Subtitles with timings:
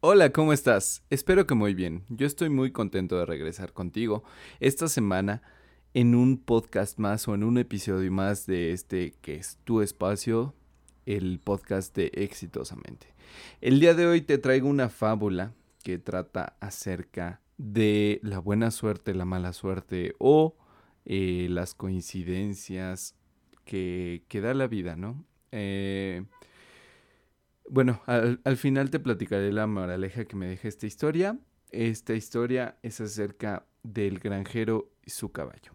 [0.00, 1.02] Hola, ¿cómo estás?
[1.10, 2.04] Espero que muy bien.
[2.08, 4.22] Yo estoy muy contento de regresar contigo
[4.60, 5.42] esta semana
[5.92, 10.54] en un podcast más o en un episodio más de este que es tu espacio,
[11.04, 13.08] el podcast de Exitosamente.
[13.60, 15.52] El día de hoy te traigo una fábula
[15.82, 20.54] que trata acerca de la buena suerte, la mala suerte o
[21.06, 23.16] eh, las coincidencias
[23.64, 25.24] que, que, da la vida, ¿no?
[25.50, 26.22] Eh,
[27.70, 31.38] bueno, al, final te platicaré la moraleja que me deja esta historia.
[31.70, 35.72] Esta historia es acerca del granjero y su caballo.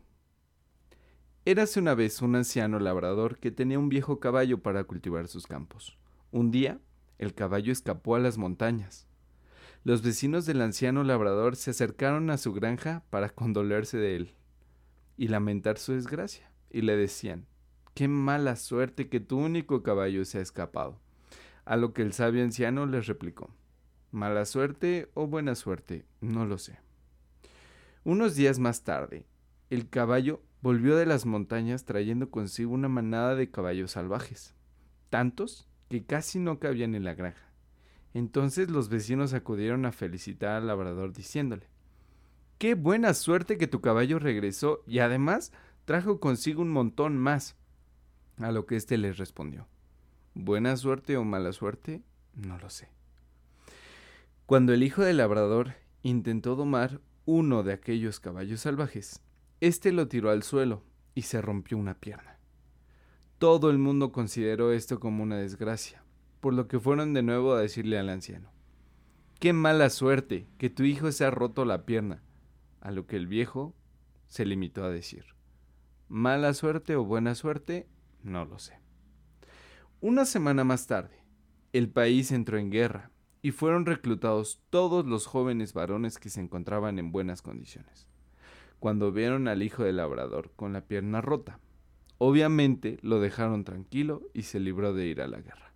[1.46, 5.98] Érase una vez un anciano labrador que tenía un viejo caballo para cultivar sus campos.
[6.32, 6.80] Un día,
[7.18, 9.08] el caballo escapó a las montañas.
[9.84, 14.36] Los vecinos del anciano labrador se acercaron a su granja para condolerse de él
[15.18, 17.46] y lamentar su desgracia, y le decían,
[17.94, 21.00] qué mala suerte que tu único caballo se ha escapado.
[21.66, 23.50] A lo que el sabio anciano les replicó,
[24.12, 26.80] mala suerte o buena suerte, no lo sé.
[28.04, 29.26] Unos días más tarde,
[29.70, 34.56] el caballo volvió de las montañas trayendo consigo una manada de caballos salvajes,
[35.10, 37.54] tantos que casi no cabían en la granja.
[38.14, 41.68] Entonces los vecinos acudieron a felicitar al labrador diciéndole,
[42.58, 45.52] Qué buena suerte que tu caballo regresó y además
[45.86, 47.58] trajo consigo un montón más.
[48.38, 49.68] A lo que éste les respondió,
[50.36, 52.02] Buena suerte o mala suerte,
[52.34, 52.90] no lo sé.
[54.46, 59.22] Cuando el hijo del labrador intentó domar uno de aquellos caballos salvajes,
[59.62, 60.84] éste lo tiró al suelo
[61.16, 62.40] y se rompió una pierna.
[63.38, 66.04] Todo el mundo consideró esto como una desgracia,
[66.40, 68.52] por lo que fueron de nuevo a decirle al anciano,
[69.40, 72.24] Qué mala suerte que tu hijo se ha roto la pierna,
[72.82, 73.76] a lo que el viejo
[74.28, 75.26] se limitó a decir,
[76.08, 77.88] Mala suerte o buena suerte,
[78.24, 78.80] no lo sé.
[80.04, 81.24] Una semana más tarde,
[81.72, 83.10] el país entró en guerra
[83.42, 88.06] y fueron reclutados todos los jóvenes varones que se encontraban en buenas condiciones.
[88.80, 91.62] Cuando vieron al hijo del labrador con la pierna rota,
[92.18, 95.74] obviamente lo dejaron tranquilo y se libró de ir a la guerra.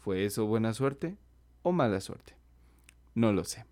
[0.00, 1.16] ¿Fue eso buena suerte
[1.62, 2.34] o mala suerte?
[3.14, 3.66] No lo sé.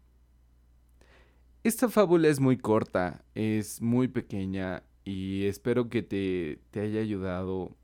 [1.65, 7.77] Esta fábula es muy corta, es muy pequeña y espero que te, te haya ayudado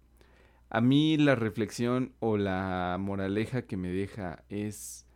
[0.70, 5.06] a mí la reflexión o la moraleja que me deja es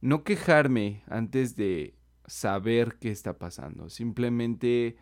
[0.00, 1.94] no quejarme antes de
[2.26, 3.90] saber qué está pasando.
[3.90, 4.96] Simplemente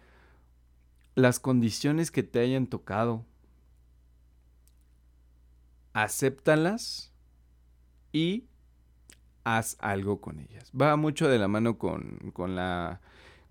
[1.15, 3.27] las condiciones que te hayan tocado,
[5.93, 7.13] acéptalas
[8.13, 8.47] y
[9.45, 10.71] haz algo con ellas.
[10.79, 13.01] Va mucho de la mano con, con, la,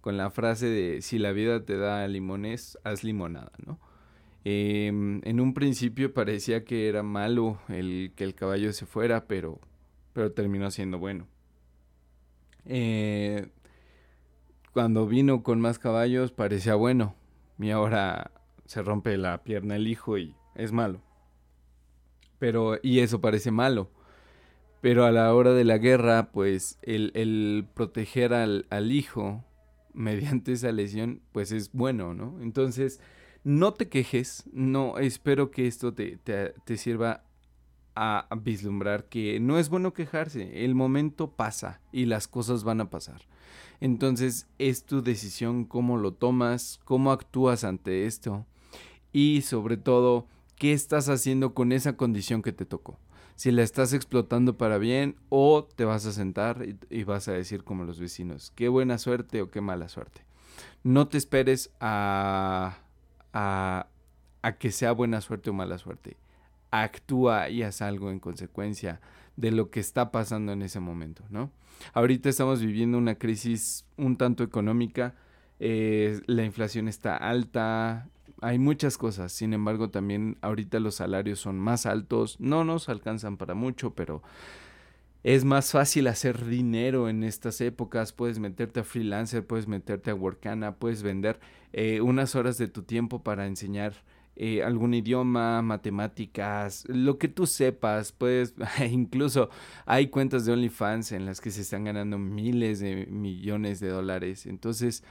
[0.01, 3.79] con la frase de si la vida te da limones, haz limonada, ¿no?
[4.43, 9.59] Em, en un principio parecía que era malo el que el caballo se fuera, pero,
[10.13, 11.27] pero terminó siendo bueno.
[12.65, 13.47] Eh,
[14.73, 17.15] cuando vino con más caballos parecía bueno
[17.59, 18.31] y ahora
[18.65, 21.01] se rompe la pierna el hijo y es malo.
[22.39, 23.91] Pero, y eso parece malo.
[24.81, 29.45] Pero a la hora de la guerra, pues el, el proteger al, al hijo
[29.93, 32.41] mediante esa lesión, pues es bueno, ¿no?
[32.41, 32.99] Entonces,
[33.43, 37.23] no te quejes, no espero que esto te, te, sirva
[37.95, 42.89] a vislumbrar que no es bueno quejarse, el momento pasa y las cosas van a
[42.89, 43.21] pasar.
[43.79, 48.45] Entonces es tu decisión cómo lo tomas, cómo actúas ante esto
[49.11, 52.99] y sobre todo qué estás haciendo con esa condición que te tocó.
[53.35, 57.31] Si la estás explotando para bien o te vas a sentar y, y vas a
[57.31, 60.21] decir como los vecinos, qué buena suerte o qué mala suerte.
[60.83, 62.77] No te esperes a
[63.33, 63.87] a,
[64.59, 66.17] que sea buena suerte o mala suerte.
[66.71, 69.01] Actúa y haz algo en consecuencia
[69.35, 71.51] de lo que está pasando en ese momento, ¿no?
[71.93, 75.15] Ahorita estamos viviendo una crisis un tanto económica,
[75.59, 78.09] eh, la inflación está alta,
[78.41, 83.37] hay muchas cosas, sin embargo también ahorita los salarios son más altos, no nos alcanzan
[83.37, 84.21] para mucho, pero
[85.23, 88.13] es más fácil hacer dinero en estas épocas.
[88.13, 91.39] Puedes meterte a freelancer, puedes meterte a Workana, puedes vender
[91.73, 93.93] eh, unas horas de tu tiempo para enseñar
[94.35, 98.11] eh, algún idioma, matemáticas, lo que tú sepas.
[98.11, 98.55] Puedes,
[98.89, 99.49] incluso
[99.85, 104.47] hay cuentas de OnlyFans en las que se están ganando miles de millones de dólares.
[104.47, 105.03] Entonces,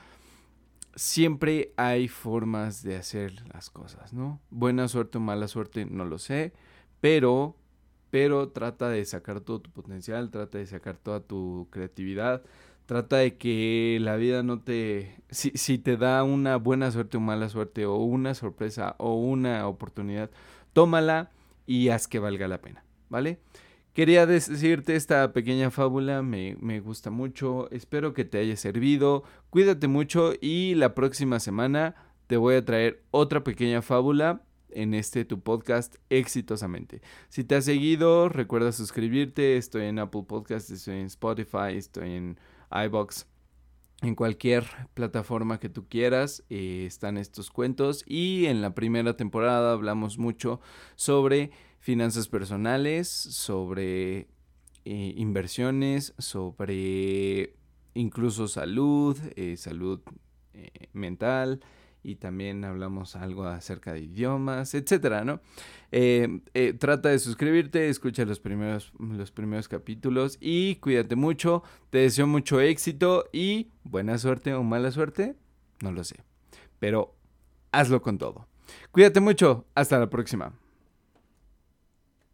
[0.97, 4.41] siempre hay formas de hacer las cosas, ¿no?
[4.51, 6.53] Buena suerte o mala suerte, no lo sé,
[7.01, 7.60] pero
[8.11, 12.43] pero trata de sacar todo tu potencial, trata de sacar toda tu creatividad,
[12.87, 17.21] trata de que la vida no te, si, si te da una buena suerte o
[17.21, 20.31] mala suerte, o una sorpresa o una oportunidad,
[20.73, 21.31] tómala
[21.67, 23.39] y haz que valga la pena, ¿vale?
[23.93, 29.89] Quería decirte esta pequeña fábula, me, me gusta mucho, espero que te haya servido, cuídate
[29.89, 31.95] mucho y la próxima semana
[32.27, 34.43] te voy a traer otra pequeña fábula
[34.75, 37.03] en este tu podcast exitosamente.
[37.29, 39.57] Si te has seguido, recuerda suscribirte.
[39.57, 42.39] Estoy en Apple Podcast, estoy en Spotify, estoy en
[42.71, 43.27] iBox.
[44.03, 44.65] En cualquier
[44.95, 50.59] plataforma que tú quieras eh, están estos cuentos y en la primera temporada hablamos mucho
[50.97, 51.51] sobre
[51.81, 54.29] finanzas personales, sobre
[54.87, 57.57] eh, inversiones, sobre
[57.93, 60.01] incluso salud, eh, salud
[60.93, 61.61] mental,
[62.03, 65.41] y también hablamos algo acerca de idiomas, etcétera, ¿no?
[65.93, 71.63] Eh, eh, trata de suscribirte, escucha los primeros, los primeros capítulos y cuídate mucho.
[71.91, 75.37] Te deseo mucho éxito y buena suerte o mala suerte,
[75.83, 76.23] no lo sé,
[76.79, 77.15] pero
[77.73, 78.47] hazlo con todo.
[78.93, 80.53] Cuídate mucho, hasta la próxima.